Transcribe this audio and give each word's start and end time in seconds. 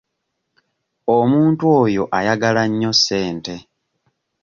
Omuntu 1.17 1.63
oyo 1.81 2.03
ayagala 2.17 2.63
nnyo 2.69 2.91
ssente. 2.97 3.55